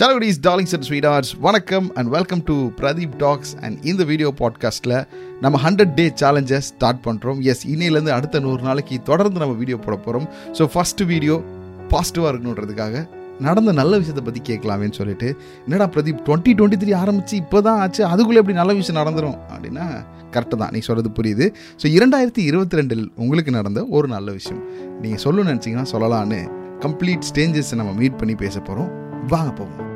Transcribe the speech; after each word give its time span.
சலகுடிஸ் 0.00 0.38
darlings 0.44 0.74
and 0.76 0.86
sweethearts 0.88 1.30
வணக்கம் 1.46 1.86
and 1.98 2.08
welcome 2.14 2.42
to 2.48 2.54
Pradeep 2.78 3.16
talks 3.22 3.50
and 3.64 3.76
இந்த 3.90 4.02
video 4.04 4.28
பாட்காஸ்ட்டில் 4.38 4.94
நம்ம 5.40 5.58
ஹண்ட்ரட் 5.64 5.92
டே 5.98 6.04
சேலஞ்சை 6.20 6.58
ஸ்டார்ட் 6.68 7.00
பண்ணுறோம் 7.06 7.40
எஸ் 7.52 7.64
இன்னையிலேருந்து 7.72 8.12
அடுத்த 8.16 8.40
நூறு 8.40 8.62
நாளைக்கு 8.62 8.98
தொடர்ந்து 9.02 9.40
நம்ம 9.42 9.54
வீடியோ 9.54 9.76
போட 9.76 9.96
போகிறோம் 9.96 10.26
ஸோ 10.58 10.68
ஃபஸ்ட்டு 10.74 11.06
வீடியோ 11.06 11.34
பாசிட்டிவாக 11.90 12.30
இருக்கணுன்றதுக்காக 12.32 13.02
நடந்த 13.40 13.72
நல்ல 13.72 13.98
விஷயத்தை 13.98 14.24
பற்றி 14.24 14.42
கேட்கலாமேன்னு 14.50 14.98
சொல்லிட்டு 15.00 15.28
என்னடா 15.64 15.88
பிரதீப் 15.96 16.22
டுவெண்ட்டி 16.28 16.54
டுவெண்ட்டி 16.54 16.80
த்ரீ 16.84 16.94
ஆரம்பிச்சு 17.02 17.34
இப்போ 17.34 17.60
தான் 17.60 17.80
ஆச்சு 17.82 18.02
அதுக்குள்ளே 18.06 18.40
எப்படி 18.42 18.56
நல்ல 18.56 18.72
விஷயம் 18.72 19.00
நடந்துடும் 19.02 19.36
அப்படின்னா 19.52 19.86
கரெக்டு 20.36 20.56
தான். 20.56 20.72
நீ 20.72 20.78
சொல்கிறது 20.78 21.12
புரியுது. 21.20 21.48
ஸோ 21.82 21.86
இரண்டாயிரத்தி 21.98 22.38
இருபத்தி 22.38 22.76
ரெண்டில் 22.80 23.04
உங்களுக்கு 23.16 23.50
நடந்த 23.50 23.86
ஒரு 23.88 24.08
நல்ல 24.08 24.30
விஷயம். 24.32 24.64
நீங்கள் 25.00 25.22
சொல்லணும்னு 25.26 25.52
நினச்சிங்கன்னா 25.52 25.92
சொல்லலான்னு 25.94 26.40
கம்ப்ளீட் 26.86 27.28
ஸ்டேஞ்சஸ் 27.32 27.74
நம்ம 27.74 27.92
மீட் 27.92 28.18
பண்ணி 28.22 28.34
பேச 28.34 28.58
போகிறோம் 28.60 28.90
வாங்க 29.28 29.50
போவோம். 29.52 29.89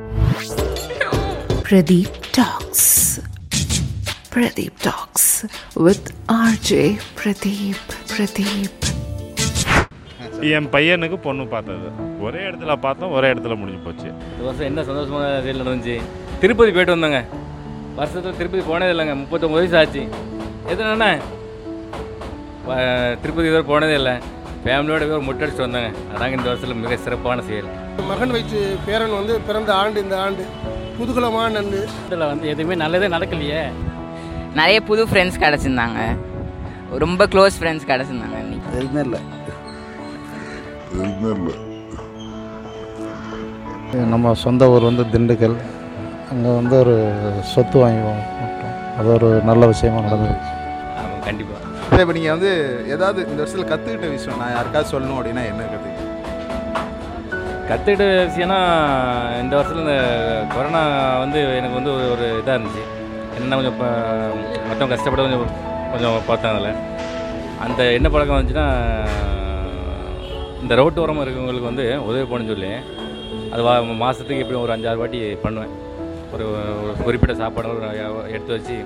Pradeep 1.68 2.12
Talks. 2.36 2.82
Pradeep 4.34 4.74
Talks 4.86 5.26
with 5.86 6.04
RJ 6.32 6.98
Pradeep. 7.18 7.80
Pradeep. 8.12 8.72
என் 10.54 10.68
பையனுக்கு 10.74 11.16
பொண்ணு 11.16 11.46
பார்த்தது. 11.46 11.88
ஒரே 12.20 12.42
இடத்துல 12.48 12.76
பார்த்தோம் 12.76 13.12
ஒரே 13.18 13.32
இடத்துல 13.32 13.56
முடிஞ்சு 13.56 13.82
போச்சு. 13.84 14.08
இந்த 14.08 14.44
வருஷம் 14.48 14.66
என்ன 14.66 14.82
சந்தோஷமான 14.82 15.42
செயல் 15.42 15.62
நடந்துச்சு? 15.62 15.96
திருப்பதி 16.40 16.70
போயிட்டு 16.70 16.96
வந்தோங்க. 16.96 17.24
வருஷத்தில் 17.96 18.36
திருப்பதி 18.36 18.62
போனதே 18.66 18.92
இல்லைங்க. 18.92 19.16
முப்பத்தொம்பது 19.22 19.58
வயசு 19.60 19.76
ஆச்சு. 19.78 20.02
எதுனா 20.68 21.20
திருப்பதி 23.20 23.48
இதுவரை 23.48 23.62
போனதே 23.72 23.94
இல்லை. 23.94 24.12
ஃபேமிலியோட 24.64 25.04
போய் 25.04 25.16
ஒரு 25.18 25.26
முட்டை 25.28 25.48
அடிச்சுட்டு 25.48 25.66
வந்தாங்க. 25.66 25.90
அதாங்க 26.12 26.36
இந்த 26.38 26.48
வருஷத்தில் 26.50 26.82
மிக 26.84 26.96
சிறப்பான 26.96 27.42
செயல். 27.48 27.70
மகன் 28.10 28.32
வயிற்று 28.34 28.60
பேரன் 28.86 29.16
வந்து 29.18 29.34
பிறந்த 29.48 29.70
ஆண்டு 29.80 29.98
இந்த 30.04 30.16
ஆண்டு. 30.24 30.44
குதூகலமான 30.98 31.46
நன்று. 31.56 31.80
இதில் 32.06 32.26
வந்து 32.30 32.46
எதுவுமே 32.52 32.74
நல்லதே 32.82 33.06
நடக்கலையே. 33.14 33.60
நிறைய 34.58 34.78
புது 34.88 35.02
ஃப்ரெண்ட்ஸ் 35.10 35.40
கிடச்சிருந்தாங்க. 35.44 36.00
ரொம்ப 37.04 37.26
க்ளோஸ் 37.32 37.56
ஃப்ரெண்ட்ஸ் 37.60 37.88
கிடச்சிருந்தாங்க 37.90 38.38
இன்னைக்கு. 38.44 39.00
இல்லை. 39.06 39.20
நம்ம 44.12 44.34
சொந்த 44.44 44.68
ஊர் 44.74 44.88
வந்து 44.90 45.04
திண்டுக்கல். 45.14 45.56
அங்கே 46.32 46.50
வந்து 46.60 46.74
ஒரு 46.82 46.94
சொத்து 47.52 47.76
வாங்கி 47.82 48.00
விட்டோம் 48.04 48.22
அது 48.98 49.08
ஒரு 49.16 49.28
நல்ல 49.50 49.62
விஷயமா 49.72 50.00
நடந்தது. 50.06 50.36
ஆமாம் 51.00 51.22
கண்டிப்பாக 51.26 51.62
இப்போ 52.02 52.14
நீங்கள் 52.16 52.34
வந்து 52.36 52.52
ஏதாவது 52.94 53.20
இந்த 53.30 53.40
வருஷத்தில் 53.42 53.70
கற்றுக்கிட்ட 53.72 54.08
விஷயம் 54.16 54.40
நான் 54.42 54.54
யாருக்காவது 54.56 54.92
சொல்லணும் 54.94 55.18
அப்படின்னா 55.18 55.44
என்ன 55.50 55.66
கற்றுக்கிட்டீங்க 55.72 56.03
கற்றுக்கிட்ட 57.68 58.06
விஷயம்னா 58.28 58.58
இந்த 59.42 59.54
வருஷத்தில் 59.56 59.84
இந்த 59.84 59.96
கொரோனா 60.54 60.82
வந்து 61.22 61.38
எனக்கு 61.58 61.78
வந்து 61.78 61.92
ஒரு 61.94 62.06
ஒரு 62.14 62.26
இதாக 62.40 62.56
இருந்துச்சு. 62.56 62.82
என்ன 63.38 63.56
கொஞ்சம் 63.58 63.74
இப்போ 63.74 63.88
மற்றவங்க 64.68 64.94
கஷ்டப்பட 64.94 65.22
கொஞ்சம் 65.26 65.46
கொஞ்சம் 65.92 66.26
பார்த்தேன் 66.28 66.52
அதில் 66.52 66.80
அந்த 67.66 67.80
என்ன 67.98 68.08
பழக்கம் 68.08 68.36
வந்துச்சுன்னா 68.36 68.66
இந்த 70.64 70.74
ரோட்டு 70.80 71.02
ஓரமாக 71.04 71.24
இருக்கவங்களுக்கு 71.24 71.70
வந்து 71.70 71.86
உதவி 72.08 72.26
பண்ணுன்னு 72.30 72.52
சொல்லி 72.54 72.70
அது 73.54 73.62
வா 73.66 73.72
மாதத்துக்கு 74.02 74.42
எப்படியும் 74.42 74.64
ஒரு 74.66 74.74
அஞ்சாறு 74.74 75.02
வாட்டி 75.02 75.18
பண்ணுவேன். 75.42 75.74
ஒரு 76.34 76.44
குறிப்பிட்ட 77.04 77.34
சாப்பாடு 77.40 77.90
எடுத்து 78.34 78.56
வச்சு 78.56 78.76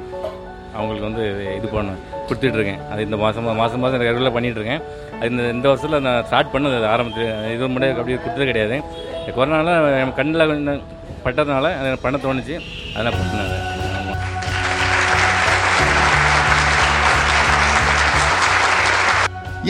அவங்களுக்கு 0.78 1.08
வந்து 1.08 1.24
இது 1.58 1.68
பண்ண 1.74 1.92
கொடுத்துட்ருக்கேன். 2.28 2.80
அது 2.92 3.00
இந்த 3.06 3.16
மாதம் 3.22 3.46
மாதம் 3.62 3.82
மாதம் 3.84 4.02
ரெகுலராக 4.02 4.32
பண்ணிகிட்ருக்கேன் 4.36 4.82
அது 5.18 5.30
இந்த 5.32 5.44
இந்த 5.56 5.66
வருஷத்தில் 5.70 6.04
நான் 6.06 6.24
ஸ்டார்ட் 6.28 6.52
பண்ணது 6.54 6.76
அது 6.94 7.04
இது 7.54 7.72
முன்னாடி 7.74 7.92
அப்படியே 8.00 8.18
கொடுத்தது 8.24 8.50
கிடையாது. 8.50 8.78
கொரோனால 9.38 9.76
நம்ம 10.00 10.14
கண்ணில் 10.20 10.48
கொஞ்சம் 10.50 10.82
பட்டதுனால 11.24 11.70
அதை 11.80 11.96
பண்ண 12.04 12.16
தோணுச்சு. 12.26 12.56
அதெல்லாம் 12.94 13.16
பண்ணேன் 13.20 13.54
ஆமாம் 13.98 14.20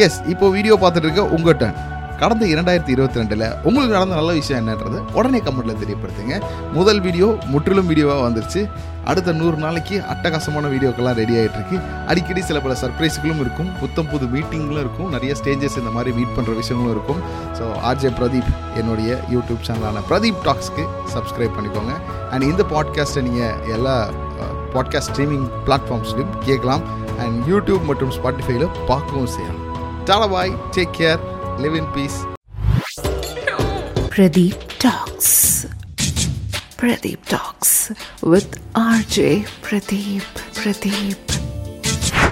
எஸ் 0.07 0.19
இப்போ 0.33 0.49
வீடியோ 0.57 0.75
பார்த்துட்டு 0.83 1.09
இருக்க 1.09 1.25
உங்கள் 1.37 1.59
டர்ன் 1.63 1.79
கடந்த 2.21 2.45
இரண்டாயிரத்தி 2.53 2.93
இருபத்தி 2.95 3.19
ரெண்டில் 3.21 3.45
உங்களுக்கு 3.67 3.95
நடந்த 3.97 4.15
நல்ல 4.19 4.31
விஷயம் 4.39 4.61
என்னன்றது 4.61 4.99
உடனே 5.19 5.39
கமெண்ட்டில் 5.47 5.81
தெரியப்படுத்துங்க. 5.83 6.37
முதல் 6.77 7.01
வீடியோ 7.05 7.27
முற்றிலும் 7.53 7.87
வீடியோவாக 7.91 8.23
வந்துருச்சு. 8.29 8.61
அடுத்த 9.11 9.35
நூறு 9.41 9.57
நாளைக்கு 9.65 9.97
அட்டகாசமான 10.13 10.65
வீடியோக்கெல்லாம் 10.73 11.17
ரெடி 11.21 11.35
ஆகிட்டு 11.41 11.59
இருக்கு 11.61 11.77
அடிக்கடி 12.11 12.41
சில 12.49 12.61
பல 12.65 12.75
சர்ப்ரைஸ்களும் 12.83 13.41
இருக்கும். 13.45 13.71
புத்தம் 13.83 14.11
புது 14.13 14.27
மீட்டிங்களும் 14.35 14.83
இருக்கும். 14.85 15.13
நிறைய 15.15 15.35
ஸ்டேஜஸ் 15.41 15.79
இந்த 15.83 15.93
மாதிரி 15.99 16.17
மீட் 16.19 16.35
பண்ணுற 16.39 16.57
விஷயங்களும் 16.63 16.93
இருக்கும். 16.97 17.21
ஸோ 17.59 17.65
ஆர்ஜே 17.91 18.13
பிரதீப் 18.19 18.51
என்னுடைய 18.81 19.21
யூடியூப் 19.35 19.63
சேனலான 19.69 20.05
பிரதீப் 20.11 20.43
டாக்ஸ்க்கு 20.49 20.87
சப்ஸ்கிரைப் 21.15 21.57
பண்ணிக்கோங்க. 21.59 21.95
அண்ட் 22.33 22.51
இந்த 22.51 22.65
பாட்காஸ்ட்டை 22.75 23.25
நீங்கள் 23.29 23.57
எல்லா 23.77 23.97
பாட்காஸ்ட் 24.77 25.11
ஸ்ட்ரீமிங் 25.13 25.49
பிளாட்ஃபார்ம்ஸ்லையும் 25.69 26.37
கேட்கலாம். 26.51 26.85
அண்ட் 27.23 27.39
யூடியூப் 27.55 27.89
மற்றும் 27.93 28.15
ஸ்பாட்டிஃபைல 28.19 28.67
பார்க்கவும் 28.93 29.33
செய்யலாம். 29.39 29.65
டாலபாய் 30.11 30.55
take 30.77 30.97
care 31.01 31.21
Live 31.59 31.75
in 31.75 31.87
peace. 31.89 32.25
Pradeep 34.15 34.57
Talks. 34.79 35.67
Pradeep 36.77 37.25
Talks 37.27 37.91
with 38.23 38.49
RJ 38.75 39.45
Pradeep. 39.63 40.23
Pradeep. 40.55 41.28